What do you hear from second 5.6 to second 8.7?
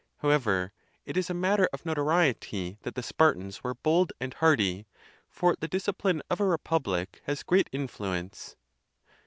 discipline of a republic has great influence.